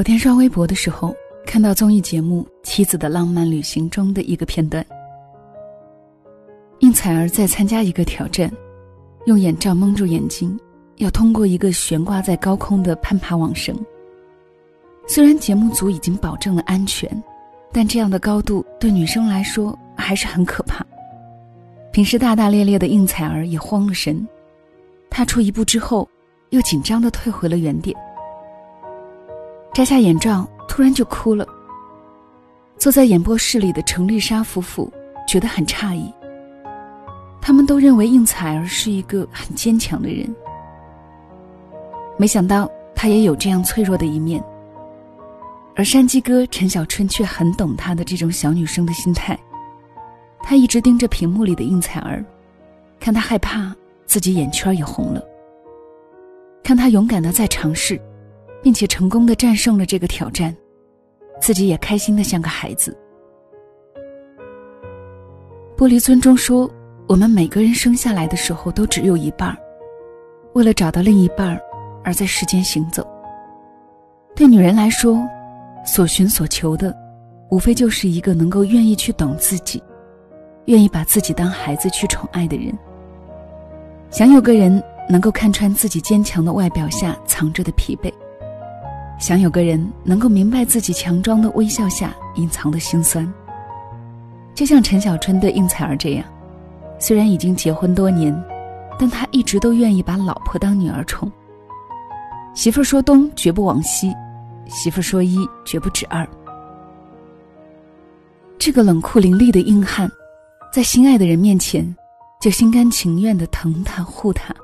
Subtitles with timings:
[0.00, 1.14] 昨天刷微博的时候，
[1.44, 4.82] 看到综艺节目《妻子的浪漫旅行》中的一个片段。
[6.78, 8.50] 应采儿在参加一个挑战，
[9.26, 10.58] 用眼罩蒙住眼睛，
[10.96, 13.76] 要通过一个悬挂在高空的攀爬网绳。
[15.06, 17.22] 虽然节目组已经保证了安全，
[17.70, 20.82] 但这样的高度对女生来说还是很可怕。
[21.92, 24.26] 平时大大咧咧的应采儿也慌了神，
[25.10, 26.08] 踏出一步之后，
[26.48, 27.94] 又紧张的退回了原点。
[29.80, 31.48] 摘下眼罩，突然就哭了。
[32.76, 34.92] 坐在演播室里的程丽莎夫妇
[35.26, 36.12] 觉得很诧异。
[37.40, 40.36] 他们都认为应采儿是一个很坚强的人，
[42.18, 44.44] 没想到她也有这样脆弱的一面。
[45.74, 49.34] 而山鸡哥陈小春却很懂她的这种小女生的心态。
[50.42, 52.22] 他一直盯着屏幕里的应采儿，
[53.00, 53.74] 看她害怕，
[54.04, 55.24] 自己眼圈也红了。
[56.62, 57.98] 看她勇敢的在尝试。
[58.62, 60.54] 并且成功的战胜了这个挑战，
[61.40, 62.96] 自己也开心的像个孩子。
[65.76, 66.70] 玻璃樽中说
[67.08, 69.56] ：“我们每个人生下来的时候都只有一半，
[70.52, 71.58] 为了找到另一半，
[72.04, 73.06] 而在世间行走。”
[74.36, 75.26] 对女人来说，
[75.84, 76.94] 所寻所求的，
[77.50, 79.82] 无非就是一个能够愿意去懂自己，
[80.66, 82.76] 愿意把自己当孩子去宠爱的人。
[84.10, 88.12] 想有个人能够看穿自己坚强的外表下藏着的疲惫。
[89.20, 93.30] 想有个人能够明白自己强装的微笑下隐藏的心酸，
[94.54, 96.24] 就像陈小春对应采儿这样，
[96.98, 98.34] 虽然已经结婚多年，
[98.98, 101.30] 但他一直都愿意把老婆当女儿宠。
[102.54, 104.10] 媳妇说东绝不往西，
[104.66, 106.26] 媳妇说一绝不止二。
[108.58, 110.10] 这个冷酷凌厉的硬汉，
[110.72, 111.94] 在心爱的人面前，
[112.40, 114.54] 就心甘情愿的疼他护他，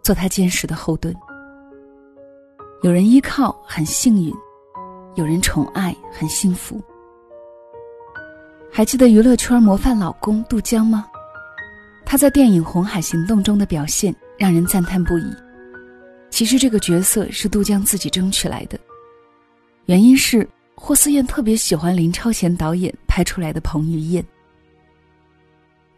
[0.00, 1.12] 做他坚实的后盾。
[2.82, 4.32] 有人依靠很幸运，
[5.14, 6.80] 有人宠爱很幸福。
[8.70, 11.06] 还记得娱乐圈模范老公杜江吗？
[12.04, 15.34] 他在电影《红海行动》中的表现让人赞叹不已。
[16.28, 18.78] 其实这个角色是杜江自己争取来的，
[19.86, 24.22] 原因是霍思燕特别喜欢林超贤导演拍出来的彭于晏。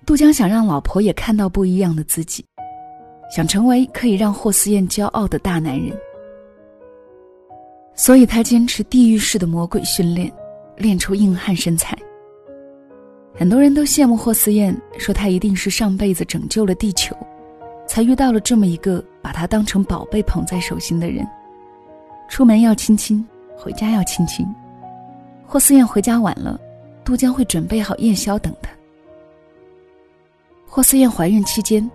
[0.07, 2.47] 杜江想让老婆也看到不一样的自己，
[3.35, 5.95] 想成为可以让霍思燕骄傲的大男人。
[7.99, 10.33] 所以他坚持地狱式的魔鬼训练，
[10.77, 11.99] 练出硬汉身材。
[13.35, 17.15] 很多人都羡慕霍思燕，说她一定是上辈子拯救了地球，
[17.89, 21.27] 才遇到了这么一个把她当成宝贝捧在手心的人。
[22.29, 23.27] 出门要亲亲，
[23.57, 24.47] 回家要亲亲。
[25.45, 26.57] 霍思燕回家晚了，
[27.05, 28.71] 杜江会准备好夜宵等她。
[30.69, 31.91] 霍思燕怀孕期间，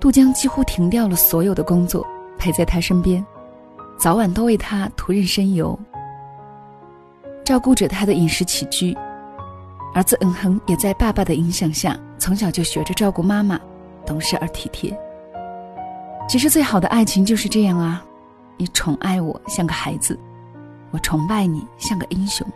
[0.00, 2.04] 杜江几乎停掉了所有的工作，
[2.36, 3.24] 陪在她身边。
[3.98, 5.78] 早晚都为他涂润身油，
[7.44, 8.96] 照顾着他的饮食起居。
[9.94, 13.58] 儿子恩恒也在爸爸的影响下，从小就学着照顾妈妈，
[14.04, 14.96] 懂事而体贴。
[16.28, 18.04] 其实最好的爱情就是这样啊，
[18.58, 20.18] 你宠爱我像个孩子，
[20.90, 22.46] 我崇拜你像个英雄。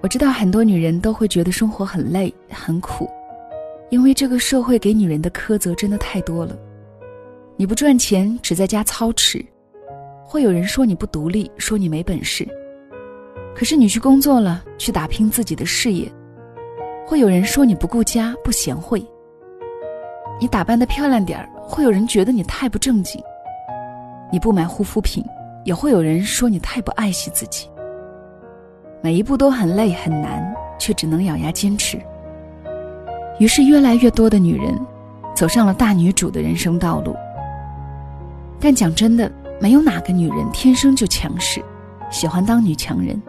[0.00, 3.08] 我知道很多女人都会觉得生活很累很苦，
[3.90, 6.56] 因为这个社会给女人的苛责真的太多了。
[7.56, 9.44] 你不赚钱，只在家操持。
[10.30, 12.46] 会有人说你不独立，说你没本事。
[13.56, 16.06] 可是你去工作了，去打拼自己的事业，
[17.06, 19.02] 会有人说你不顾家、不贤惠。
[20.38, 23.18] 你打扮的漂亮点儿，会有人觉得你太不正经。
[24.30, 25.24] 你不买护肤品，
[25.64, 27.66] 也会有人说你太不爱惜自己。
[29.00, 31.98] 每一步都很累很难，却只能咬牙坚持。
[33.38, 34.78] 于是，越来越多的女人
[35.34, 37.16] 走上了大女主的人生道路。
[38.60, 39.32] 但讲真的。
[39.60, 41.62] 没有哪个女人天生就强势，
[42.10, 43.20] 喜欢当女强人。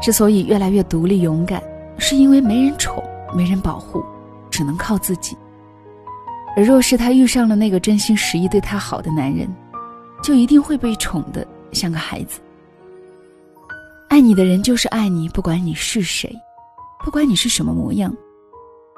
[0.00, 1.62] 之所以越来越独立勇敢，
[1.98, 3.02] 是因为没人宠，
[3.34, 4.04] 没人保护，
[4.50, 5.36] 只能靠自己。
[6.56, 9.48] 而若是她遇上了那个真心实意对她好的男人，
[10.22, 12.40] 就一定会被宠得像个孩子。
[14.08, 16.30] 爱你的人就是爱你，不管你是谁，
[17.04, 18.14] 不管你是什么模样，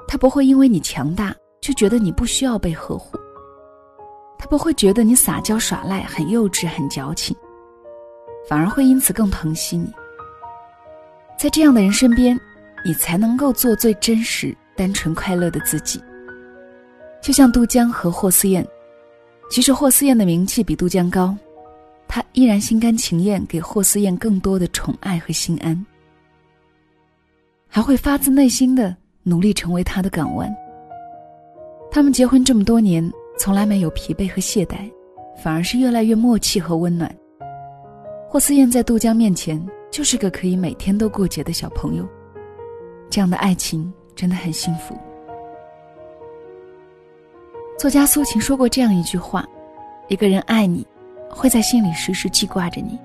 [0.07, 3.17] 他不会因为你强大就觉得你不需要被呵护。
[4.37, 7.35] 他不会觉得你撒娇耍赖很幼稚很矫情，
[8.47, 9.91] 反而会因此更疼惜你。
[11.37, 12.39] 在这样的人身边，
[12.85, 16.01] 你才能够做最真实、单纯、快乐的自己。
[17.21, 18.65] 就像杜江和霍思燕，
[19.49, 21.35] 即使霍思燕的名气比杜江高，
[22.07, 25.85] 他依然心甘情愿给霍思燕更多的宠爱和心安，
[27.67, 30.53] 还会发自内心的努力成为他的港湾。
[31.89, 33.11] 他们结婚这么多年。
[33.37, 34.91] 从来没有疲惫和懈怠，
[35.41, 37.13] 反而是越来越默契和温暖。
[38.29, 42.07] 霍思燕在杜江面前就是个可以每天都过节的小朋友。
[43.09, 44.97] 这样的爱情真的很幸福。
[47.77, 49.45] 作家苏秦说过这样一句话
[50.07, 50.85] ：“一个人爱你，
[51.29, 52.97] 会在心里时时记挂着你；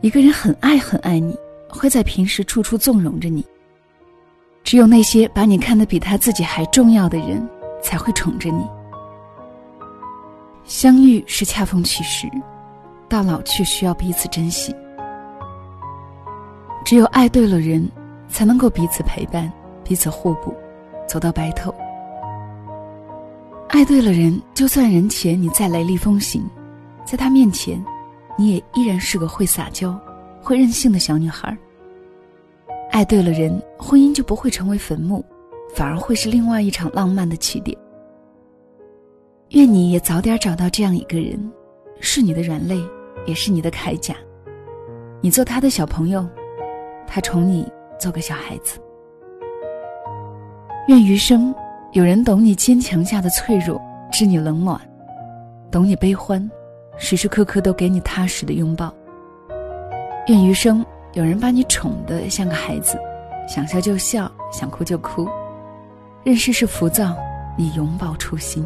[0.00, 1.36] 一个人很爱很爱你，
[1.68, 3.44] 会在平时处处纵容着你。
[4.62, 7.46] 只有那些把你看得比他自己还重要的人，
[7.82, 8.64] 才会宠着你。
[10.68, 12.28] 相遇是恰逢其时，
[13.08, 14.74] 到老却需要彼此珍惜。
[16.84, 17.90] 只有爱对了人，
[18.28, 19.50] 才能够彼此陪伴，
[19.82, 20.54] 彼此互补，
[21.08, 21.74] 走到白头。”
[23.70, 26.44] 爱对了人，就算人前你再雷厉风行，
[27.02, 27.82] 在他面前，
[28.36, 29.98] 你也依然是个会撒娇、
[30.42, 31.56] 会任性的小女孩。
[32.90, 35.24] 爱对了人，婚姻就不会成为坟墓，
[35.74, 37.74] 反而会是另外一场浪漫的起点。
[39.50, 41.38] 愿你也早点找到这样一个人，
[42.00, 42.78] 是你的软肋，
[43.26, 44.14] 也是你的铠甲。
[45.20, 46.26] 你做他的小朋友，
[47.06, 47.66] 他宠你
[47.98, 48.78] 做个小孩子。
[50.88, 51.54] 愿余生。
[51.92, 53.80] 有人懂你坚强下的脆弱，
[54.12, 54.78] 知你冷暖，
[55.70, 56.38] 懂你悲欢，
[56.98, 58.92] 时时刻刻都给你踏实的拥抱。
[60.26, 60.84] 愿余生
[61.14, 62.98] 有人把你宠得像个孩子，
[63.48, 65.26] 想笑就笑，想哭就哭，
[66.22, 67.16] 任世事浮躁，
[67.56, 68.62] 你永葆初心。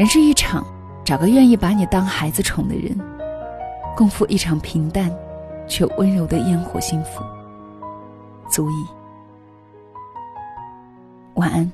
[0.00, 0.66] 人是一场，
[1.04, 2.98] 找个愿意把你当孩子宠的人，
[3.94, 5.14] 共赴一场平淡
[5.68, 7.22] 却温柔的烟火幸福，
[8.48, 8.86] 足矣。
[11.34, 11.70] 晚安。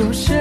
[0.00, 0.39] 就是。